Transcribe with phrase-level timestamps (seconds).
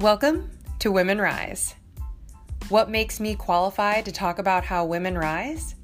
[0.00, 1.74] Welcome to Women Rise.
[2.68, 5.74] What makes me qualified to talk about how women rise?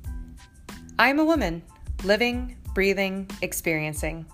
[1.00, 1.64] I'm a woman,
[2.04, 4.24] living, breathing, experiencing.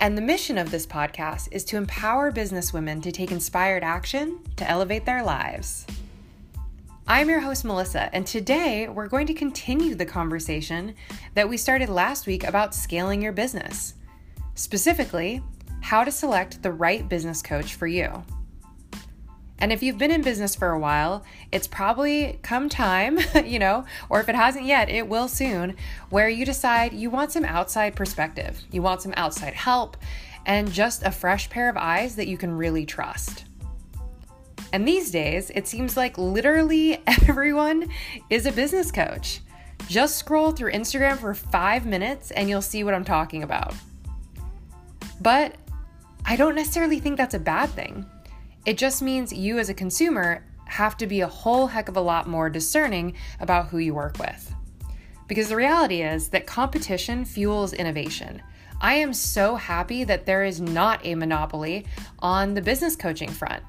[0.00, 4.68] And the mission of this podcast is to empower businesswomen to take inspired action to
[4.68, 5.86] elevate their lives.
[7.06, 10.96] I'm your host, Melissa, and today we're going to continue the conversation
[11.34, 13.94] that we started last week about scaling your business.
[14.56, 15.44] Specifically,
[15.80, 18.24] how to select the right business coach for you.
[19.60, 23.84] And if you've been in business for a while, it's probably come time, you know,
[24.08, 25.76] or if it hasn't yet, it will soon,
[26.08, 29.96] where you decide you want some outside perspective, you want some outside help,
[30.46, 33.44] and just a fresh pair of eyes that you can really trust.
[34.72, 37.90] And these days, it seems like literally everyone
[38.30, 39.40] is a business coach.
[39.88, 43.74] Just scroll through Instagram for five minutes and you'll see what I'm talking about.
[45.20, 45.56] But
[46.24, 48.06] I don't necessarily think that's a bad thing.
[48.66, 52.00] It just means you as a consumer have to be a whole heck of a
[52.00, 54.54] lot more discerning about who you work with.
[55.26, 58.42] Because the reality is that competition fuels innovation.
[58.80, 61.86] I am so happy that there is not a monopoly
[62.18, 63.62] on the business coaching front.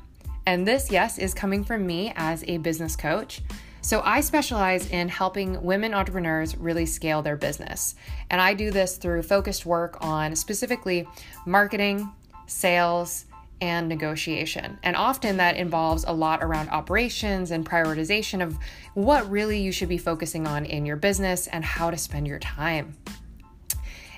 [0.45, 3.41] And this, yes, is coming from me as a business coach.
[3.81, 7.95] So I specialize in helping women entrepreneurs really scale their business.
[8.29, 11.07] And I do this through focused work on specifically
[11.45, 12.11] marketing,
[12.45, 13.25] sales,
[13.61, 14.77] and negotiation.
[14.83, 18.57] And often that involves a lot around operations and prioritization of
[18.95, 22.39] what really you should be focusing on in your business and how to spend your
[22.39, 22.97] time.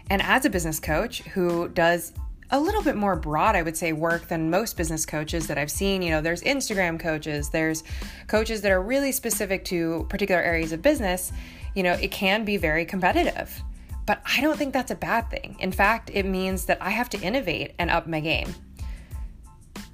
[0.09, 2.13] And as a business coach who does
[2.51, 5.71] a little bit more broad, I would say, work than most business coaches that I've
[5.71, 6.01] seen.
[6.01, 7.83] You know, there's Instagram coaches, there's
[8.27, 11.31] coaches that are really specific to particular areas of business.
[11.73, 13.61] You know, it can be very competitive.
[14.05, 15.55] But I don't think that's a bad thing.
[15.59, 18.53] In fact, it means that I have to innovate and up my game.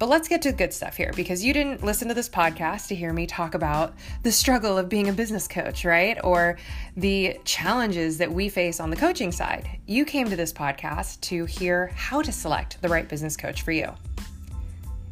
[0.00, 2.88] But let's get to the good stuff here because you didn't listen to this podcast
[2.88, 6.16] to hear me talk about the struggle of being a business coach, right?
[6.24, 6.56] Or
[6.96, 9.68] the challenges that we face on the coaching side.
[9.86, 13.72] You came to this podcast to hear how to select the right business coach for
[13.72, 13.92] you.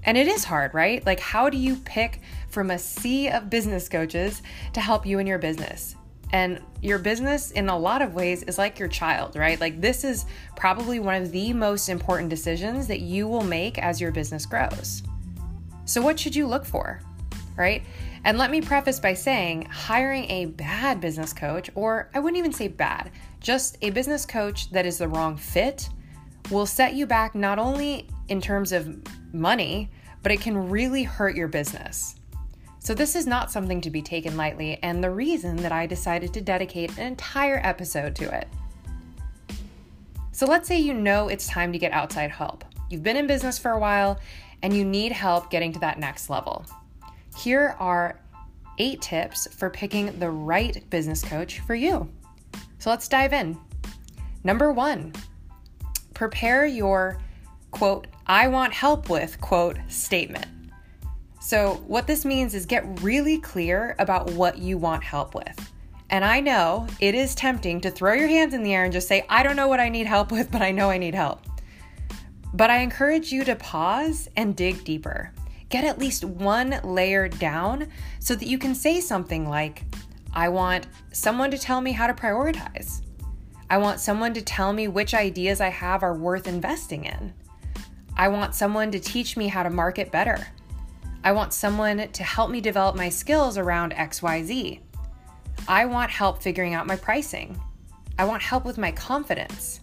[0.05, 1.05] And it is hard, right?
[1.05, 4.41] Like, how do you pick from a sea of business coaches
[4.73, 5.97] to help you in your business?
[6.33, 9.59] And your business, in a lot of ways, is like your child, right?
[9.61, 14.01] Like, this is probably one of the most important decisions that you will make as
[14.01, 15.03] your business grows.
[15.87, 17.01] So, what should you look for,
[17.57, 17.83] right?
[18.25, 22.53] And let me preface by saying hiring a bad business coach, or I wouldn't even
[22.53, 23.11] say bad,
[23.41, 25.89] just a business coach that is the wrong fit,
[26.51, 29.01] will set you back not only in terms of
[29.33, 29.91] money,
[30.23, 32.17] but it can really hurt your business.
[32.89, 36.33] So, this is not something to be taken lightly, and the reason that I decided
[36.33, 38.49] to dedicate an entire episode to it.
[40.33, 42.65] So, let's say you know it's time to get outside help.
[42.89, 44.19] You've been in business for a while
[44.63, 46.65] and you need help getting to that next level.
[47.37, 48.19] Here are
[48.79, 52.09] eight tips for picking the right business coach for you.
[52.79, 53.59] So, let's dive in.
[54.45, 55.13] Number one,
[56.15, 57.21] prepare your
[57.71, 60.47] quote, I want help with quote statement.
[61.49, 65.73] So, what this means is get really clear about what you want help with.
[66.11, 69.09] And I know it is tempting to throw your hands in the air and just
[69.09, 71.41] say, I don't know what I need help with, but I know I need help.
[72.53, 75.33] But I encourage you to pause and dig deeper.
[75.71, 77.89] Get at least one layer down
[78.19, 79.85] so that you can say something like,
[80.35, 83.01] I want someone to tell me how to prioritize.
[83.71, 87.33] I want someone to tell me which ideas I have are worth investing in.
[88.19, 90.47] I want someone to teach me how to market better.
[91.25, 94.81] I want someone to help me develop my skills around XYZ.
[95.67, 97.61] I want help figuring out my pricing.
[98.19, 99.81] I want help with my confidence.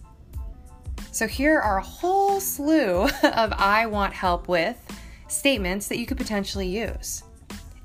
[1.12, 4.76] So, here are a whole slew of I want help with
[5.28, 7.22] statements that you could potentially use.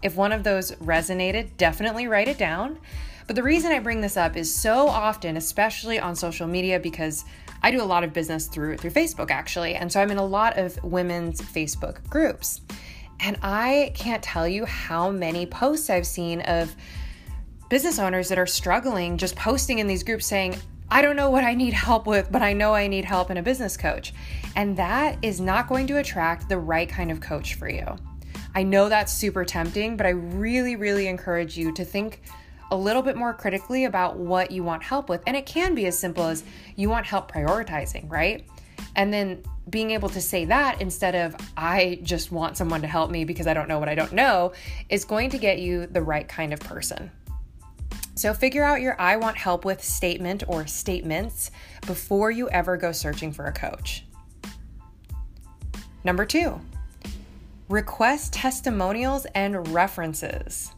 [0.02, 2.80] If one of those resonated, definitely write it down.
[3.28, 7.24] But the reason I bring this up is so often, especially on social media, because
[7.64, 10.26] I do a lot of business through through Facebook actually, and so I'm in a
[10.26, 12.62] lot of women's Facebook groups.
[13.22, 16.76] And I can't tell you how many posts I've seen of
[17.70, 20.58] business owners that are struggling just posting in these groups saying,
[20.90, 23.38] I don't know what I need help with, but I know I need help in
[23.38, 24.14] a business coach.
[24.56, 27.96] And that is not going to attract the right kind of coach for you.
[28.54, 32.22] I know that's super tempting, but I really, really encourage you to think
[32.72, 35.22] a little bit more critically about what you want help with.
[35.28, 36.44] And it can be as simple as
[36.76, 38.46] you want help prioritizing, right?
[38.96, 43.10] And then being able to say that instead of, I just want someone to help
[43.10, 44.52] me because I don't know what I don't know,
[44.90, 47.10] is going to get you the right kind of person.
[48.16, 51.50] So figure out your I want help with statement or statements
[51.88, 54.06] before you ever go searching for a coach.
[56.04, 56.60] Number two,
[57.70, 60.72] request testimonials and references.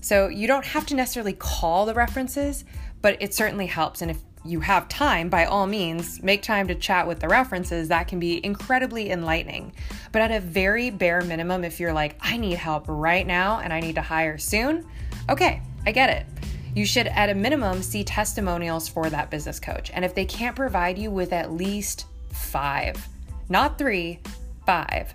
[0.00, 2.64] So you don't have to necessarily call the references,
[3.02, 4.00] but it certainly helps.
[4.02, 7.88] And if you have time, by all means, make time to chat with the references.
[7.88, 9.72] That can be incredibly enlightening.
[10.10, 13.72] But at a very bare minimum, if you're like, I need help right now and
[13.72, 14.86] I need to hire soon,
[15.28, 16.26] okay, I get it.
[16.74, 19.90] You should, at a minimum, see testimonials for that business coach.
[19.94, 23.06] And if they can't provide you with at least five,
[23.48, 24.20] not three,
[24.66, 25.14] five,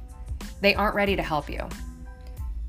[0.61, 1.67] they aren't ready to help you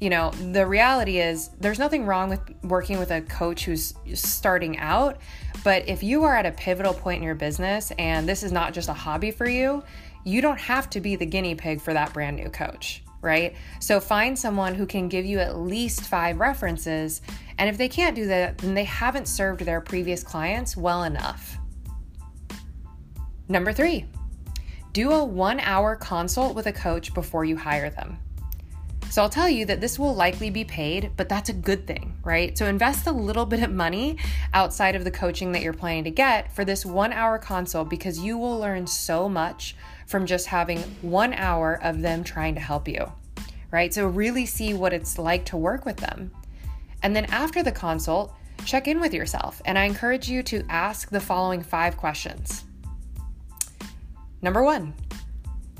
[0.00, 4.78] you know, the reality is there's nothing wrong with working with a coach who's starting
[4.78, 5.18] out,
[5.64, 8.72] but if you are at a pivotal point in your business and this is not
[8.72, 9.82] just a hobby for you,
[10.24, 13.56] you don't have to be the guinea pig for that brand new coach, right?
[13.80, 17.20] So find someone who can give you at least five references,
[17.58, 21.58] and if they can't do that, then they haven't served their previous clients well enough.
[23.48, 24.06] Number three,
[24.92, 28.18] do a one hour consult with a coach before you hire them.
[29.10, 32.16] So I'll tell you that this will likely be paid, but that's a good thing,
[32.22, 32.56] right?
[32.56, 34.18] So invest a little bit of money
[34.52, 38.18] outside of the coaching that you're planning to get for this one hour consult because
[38.18, 39.76] you will learn so much
[40.06, 43.10] from just having one hour of them trying to help you,
[43.70, 43.94] right?
[43.94, 46.30] So really see what it's like to work with them.
[47.02, 48.34] And then after the consult,
[48.66, 49.62] check in with yourself.
[49.64, 52.64] And I encourage you to ask the following five questions.
[54.42, 54.94] Number one,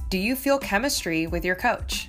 [0.09, 2.09] do you feel chemistry with your coach?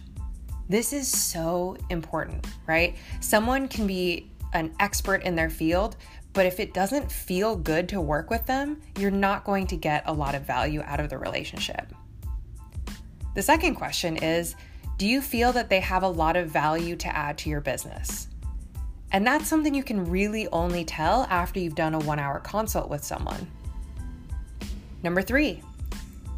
[0.69, 2.95] This is so important, right?
[3.21, 5.95] Someone can be an expert in their field,
[6.33, 10.03] but if it doesn't feel good to work with them, you're not going to get
[10.05, 11.91] a lot of value out of the relationship.
[13.33, 14.55] The second question is
[14.97, 18.27] Do you feel that they have a lot of value to add to your business?
[19.11, 22.91] And that's something you can really only tell after you've done a one hour consult
[22.91, 23.49] with someone.
[25.01, 25.63] Number three,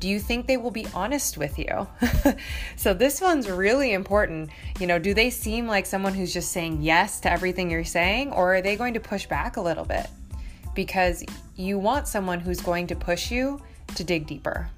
[0.01, 1.87] do you think they will be honest with you?
[2.75, 4.49] so, this one's really important.
[4.79, 8.33] You know, do they seem like someone who's just saying yes to everything you're saying,
[8.33, 10.07] or are they going to push back a little bit?
[10.73, 11.23] Because
[11.55, 13.61] you want someone who's going to push you
[13.95, 14.69] to dig deeper.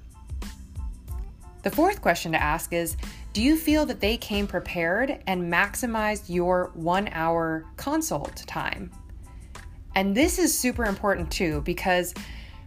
[1.62, 2.94] The fourth question to ask is
[3.32, 8.90] Do you feel that they came prepared and maximized your one hour consult time?
[9.94, 12.12] And this is super important too, because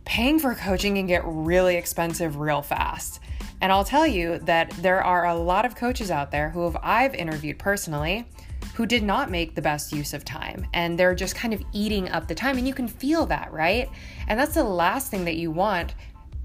[0.07, 3.19] paying for coaching can get really expensive real fast.
[3.59, 6.77] And I'll tell you that there are a lot of coaches out there who have
[6.81, 8.25] I've interviewed personally
[8.73, 12.07] who did not make the best use of time and they're just kind of eating
[12.09, 13.89] up the time and you can feel that, right?
[14.29, 15.95] And that's the last thing that you want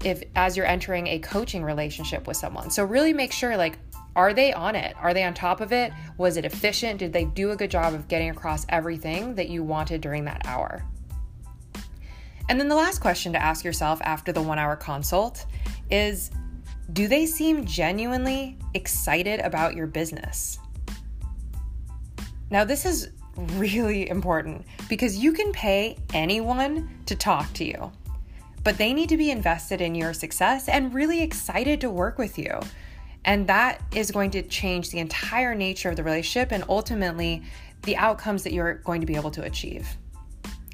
[0.03, 2.69] if as you're entering a coaching relationship with someone.
[2.69, 3.79] So really make sure like
[4.15, 4.95] are they on it?
[4.99, 5.93] Are they on top of it?
[6.17, 6.99] Was it efficient?
[6.99, 10.45] Did they do a good job of getting across everything that you wanted during that
[10.45, 10.83] hour?
[12.49, 15.45] And then the last question to ask yourself after the one hour consult
[15.89, 16.31] is
[16.91, 20.59] Do they seem genuinely excited about your business?
[22.49, 27.91] Now, this is really important because you can pay anyone to talk to you,
[28.63, 32.37] but they need to be invested in your success and really excited to work with
[32.37, 32.59] you.
[33.25, 37.41] And that is going to change the entire nature of the relationship and ultimately
[37.83, 39.97] the outcomes that you're going to be able to achieve.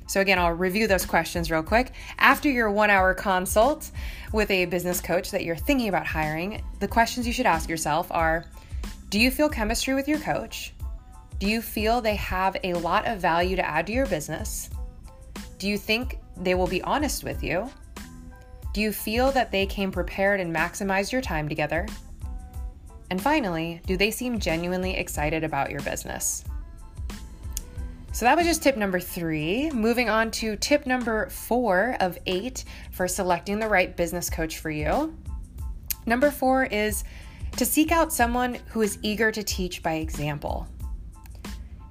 [0.09, 1.93] So, again, I'll review those questions real quick.
[2.17, 3.91] After your one hour consult
[4.33, 8.11] with a business coach that you're thinking about hiring, the questions you should ask yourself
[8.11, 8.45] are
[9.09, 10.73] Do you feel chemistry with your coach?
[11.37, 14.71] Do you feel they have a lot of value to add to your business?
[15.59, 17.69] Do you think they will be honest with you?
[18.73, 21.85] Do you feel that they came prepared and maximized your time together?
[23.11, 26.45] And finally, do they seem genuinely excited about your business?
[28.11, 29.69] So that was just tip number three.
[29.71, 34.71] Moving on to tip number four of eight for selecting the right business coach for
[34.71, 35.15] you.
[36.05, 37.03] Number four is
[37.57, 40.67] to seek out someone who is eager to teach by example.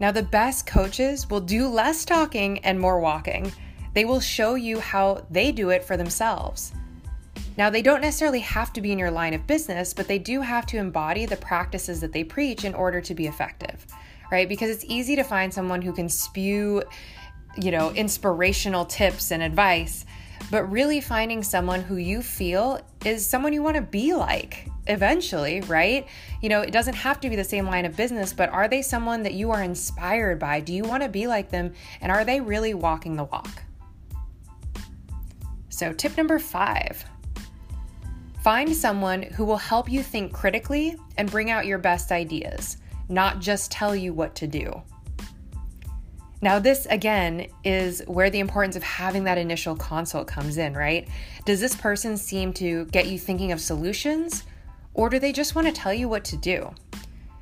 [0.01, 3.53] Now, the best coaches will do less talking and more walking.
[3.95, 6.73] They will show you how they do it for themselves.
[7.57, 10.41] Now, they don't necessarily have to be in your line of business, but they do
[10.41, 13.87] have to embody the practices that they preach in order to be effective
[14.31, 14.49] right?
[14.49, 16.83] Because it's easy to find someone who can spew,
[17.57, 20.05] you know, inspirational tips and advice,
[20.51, 25.61] but really finding someone who you feel is someone you want to be like eventually,
[25.63, 26.07] right?
[26.41, 28.83] You know, it doesn't have to be the same line of business, but are they
[28.83, 30.61] someone that you are inspired by?
[30.61, 31.75] Do you want to be like them?
[32.01, 33.63] And are they really walking the walk?
[35.69, 37.05] So, tip number five
[38.43, 43.41] find someone who will help you think critically and bring out your best ideas not
[43.41, 44.83] just tell you what to do.
[46.41, 51.09] Now, this again is where the importance of having that initial consult comes in, right?
[51.45, 54.45] Does this person seem to get you thinking of solutions,
[54.95, 56.73] or do they just want to tell you what to do?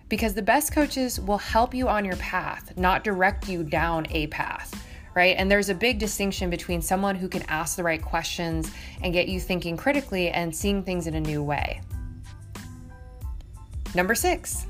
[0.09, 4.27] because the best coaches will help you on your path, not direct you down a
[4.29, 4.83] path.
[5.15, 5.35] Right?
[5.39, 8.71] And there's a big distinction between someone who can ask the right questions
[9.03, 11.81] and get you thinking critically and seeing things in a new way.
[13.95, 14.67] Number six,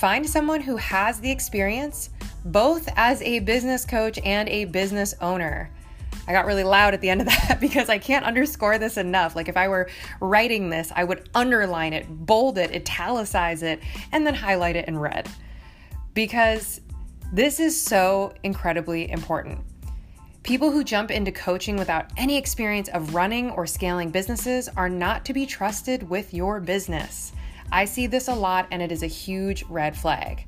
[0.00, 2.08] find someone who has the experience
[2.46, 5.70] both as a business coach and a business owner.
[6.26, 9.36] I got really loud at the end of that because I can't underscore this enough.
[9.36, 9.90] Like, if I were
[10.22, 13.80] writing this, I would underline it, bold it, italicize it,
[14.10, 15.28] and then highlight it in red.
[16.14, 16.80] Because
[17.30, 19.58] this is so incredibly important.
[20.44, 25.26] People who jump into coaching without any experience of running or scaling businesses are not
[25.26, 27.32] to be trusted with your business.
[27.72, 30.46] I see this a lot, and it is a huge red flag.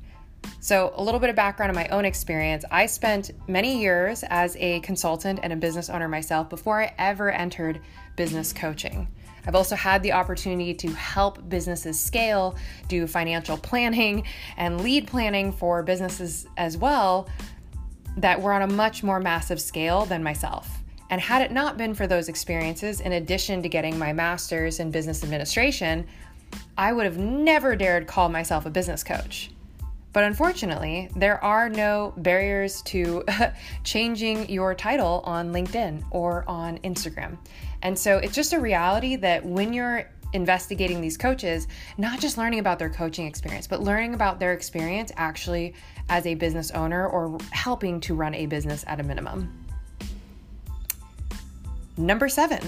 [0.59, 2.65] So, a little bit of background on my own experience.
[2.69, 7.31] I spent many years as a consultant and a business owner myself before I ever
[7.31, 7.81] entered
[8.15, 9.07] business coaching.
[9.45, 12.55] I've also had the opportunity to help businesses scale,
[12.87, 14.25] do financial planning
[14.57, 17.27] and lead planning for businesses as well
[18.17, 20.69] that were on a much more massive scale than myself.
[21.09, 24.91] And had it not been for those experiences, in addition to getting my master's in
[24.91, 26.07] business administration,
[26.77, 29.51] I would have never dared call myself a business coach.
[30.13, 33.23] But unfortunately, there are no barriers to
[33.83, 37.37] changing your title on LinkedIn or on Instagram.
[37.81, 41.67] And so it's just a reality that when you're investigating these coaches,
[41.97, 45.73] not just learning about their coaching experience, but learning about their experience actually
[46.09, 49.51] as a business owner or helping to run a business at a minimum.
[51.97, 52.61] Number seven,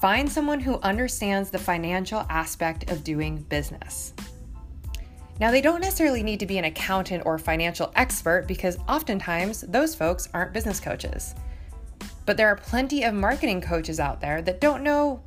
[0.00, 4.14] find someone who understands the financial aspect of doing business.
[5.40, 9.94] Now, they don't necessarily need to be an accountant or financial expert because oftentimes those
[9.94, 11.34] folks aren't business coaches.
[12.26, 15.22] But there are plenty of marketing coaches out there that don't know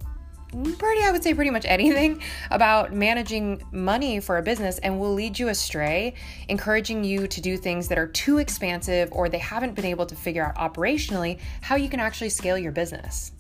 [0.78, 5.14] pretty, I would say, pretty much anything about managing money for a business and will
[5.14, 6.14] lead you astray,
[6.50, 10.16] encouraging you to do things that are too expansive or they haven't been able to
[10.16, 13.32] figure out operationally how you can actually scale your business.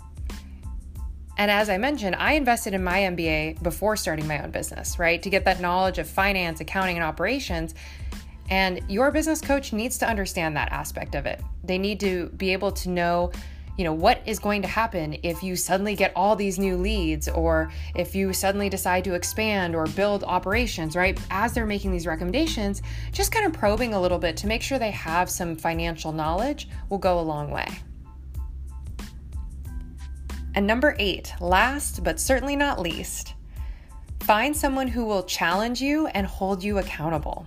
[1.37, 5.21] And as I mentioned, I invested in my MBA before starting my own business, right?
[5.23, 7.73] To get that knowledge of finance, accounting, and operations.
[8.49, 11.41] And your business coach needs to understand that aspect of it.
[11.63, 13.31] They need to be able to know,
[13.77, 17.29] you know, what is going to happen if you suddenly get all these new leads
[17.29, 21.17] or if you suddenly decide to expand or build operations, right?
[21.31, 22.81] As they're making these recommendations,
[23.13, 26.67] just kind of probing a little bit to make sure they have some financial knowledge
[26.89, 27.67] will go a long way.
[30.53, 33.33] And number eight, last but certainly not least,
[34.21, 37.45] find someone who will challenge you and hold you accountable.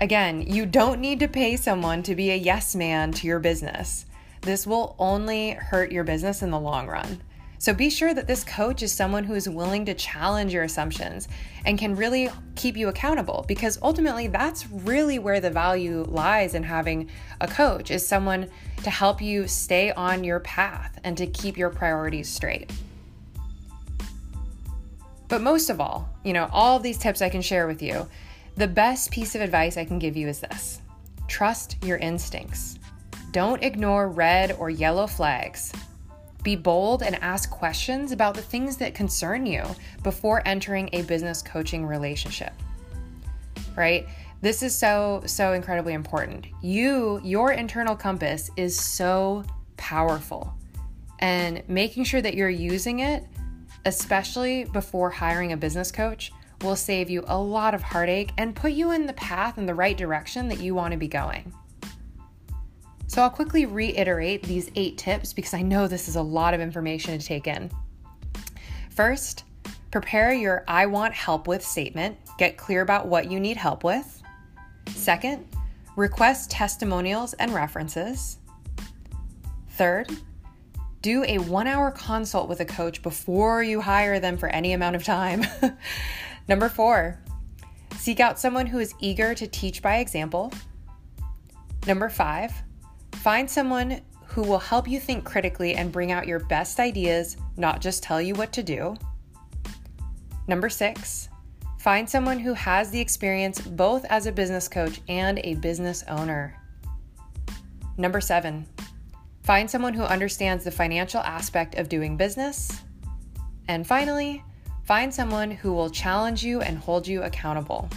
[0.00, 4.06] Again, you don't need to pay someone to be a yes man to your business.
[4.40, 7.20] This will only hurt your business in the long run.
[7.60, 11.28] So be sure that this coach is someone who is willing to challenge your assumptions
[11.66, 16.62] and can really keep you accountable because ultimately that's really where the value lies in
[16.62, 17.10] having
[17.42, 18.48] a coach is someone
[18.82, 22.72] to help you stay on your path and to keep your priorities straight.
[25.28, 28.08] But most of all, you know, all these tips I can share with you,
[28.56, 30.80] the best piece of advice I can give you is this
[31.28, 32.78] trust your instincts.
[33.32, 35.74] Don't ignore red or yellow flags.
[36.42, 39.64] Be bold and ask questions about the things that concern you
[40.02, 42.52] before entering a business coaching relationship.
[43.76, 44.06] Right?
[44.40, 46.46] This is so, so incredibly important.
[46.62, 49.44] You, your internal compass is so
[49.76, 50.54] powerful.
[51.18, 53.26] And making sure that you're using it,
[53.84, 56.32] especially before hiring a business coach,
[56.62, 59.74] will save you a lot of heartache and put you in the path in the
[59.74, 61.52] right direction that you want to be going.
[63.10, 66.60] So I'll quickly reiterate these eight tips because I know this is a lot of
[66.60, 67.68] information to take in.
[68.90, 69.42] First,
[69.90, 72.16] prepare your I want help with statement.
[72.38, 74.22] Get clear about what you need help with.
[74.90, 75.44] Second,
[75.96, 78.36] request testimonials and references.
[79.70, 80.16] Third,
[81.02, 84.94] do a one hour consult with a coach before you hire them for any amount
[84.94, 85.44] of time.
[86.48, 87.18] Number four,
[87.96, 90.52] seek out someone who is eager to teach by example.
[91.88, 92.52] Number five,
[93.20, 97.82] Find someone who will help you think critically and bring out your best ideas, not
[97.82, 98.96] just tell you what to do.
[100.48, 101.28] Number six,
[101.78, 106.56] find someone who has the experience both as a business coach and a business owner.
[107.98, 108.66] Number seven,
[109.42, 112.80] find someone who understands the financial aspect of doing business.
[113.68, 114.42] And finally,
[114.84, 117.90] find someone who will challenge you and hold you accountable.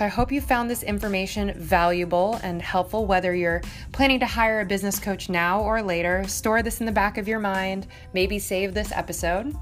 [0.00, 3.60] So I hope you found this information valuable and helpful, whether you're
[3.92, 6.26] planning to hire a business coach now or later.
[6.26, 9.54] Store this in the back of your mind, maybe save this episode.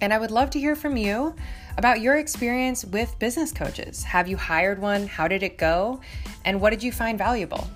[0.00, 1.34] And I would love to hear from you
[1.76, 4.04] about your experience with business coaches.
[4.04, 5.08] Have you hired one?
[5.08, 6.02] How did it go?
[6.44, 7.68] And what did you find valuable?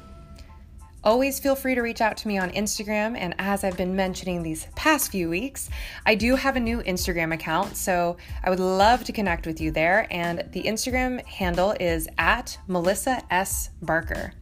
[1.05, 3.17] Always feel free to reach out to me on Instagram.
[3.17, 5.69] And as I've been mentioning these past few weeks,
[6.07, 7.77] I do have a new Instagram account.
[7.77, 10.07] So I would love to connect with you there.
[10.11, 13.71] And the Instagram handle is at Melissa S.
[13.83, 14.33] Barker.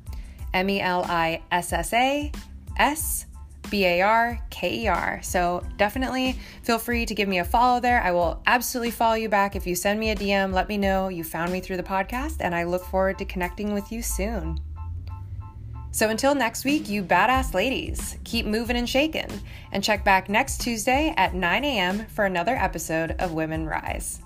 [0.53, 2.33] M E L I S S A
[2.77, 3.27] S
[3.71, 5.21] B A R K E R.
[5.23, 8.03] So definitely feel free to give me a follow there.
[8.03, 9.57] I will absolutely follow you back.
[9.57, 12.39] If you send me a DM, let me know you found me through the podcast,
[12.41, 14.61] and I look forward to connecting with you soon.
[15.93, 19.29] So until next week, you badass ladies, keep moving and shaking,
[19.73, 22.07] and check back next Tuesday at 9 a.m.
[22.07, 24.21] for another episode of Women Rise.